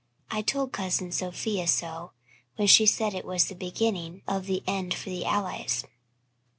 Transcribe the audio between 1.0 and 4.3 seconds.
Sophia so when she said it was the beginning